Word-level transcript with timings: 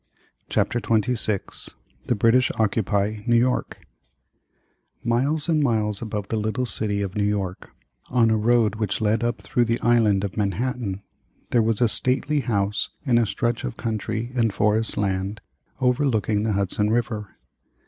CHAPTER 0.49 0.79
XXVI 0.81 1.73
THE 2.07 2.15
BRITISH 2.15 2.51
OCCUPY 2.57 3.23
NEW 3.27 3.35
YORK 3.37 3.81
Miles 5.03 5.47
and 5.47 5.61
miles 5.61 6.01
above 6.01 6.29
the 6.29 6.37
little 6.39 6.65
city 6.65 7.03
of 7.03 7.15
New 7.15 7.23
York, 7.23 7.69
on 8.09 8.31
a 8.31 8.35
road 8.35 8.77
which 8.77 8.99
led 8.99 9.23
up 9.23 9.43
through 9.43 9.65
the 9.65 9.79
Island 9.81 10.23
of 10.23 10.35
Manhattan, 10.35 11.03
there 11.51 11.61
was 11.61 11.81
a 11.81 11.87
stately 11.87 12.39
house 12.39 12.89
in 13.05 13.19
a 13.19 13.27
stretch 13.27 13.63
of 13.63 13.77
country 13.77 14.31
and 14.33 14.51
forest 14.51 14.97
land 14.97 15.39
overlooking 15.79 16.41
the 16.41 16.53
Hudson 16.53 16.89
River. 16.89 17.37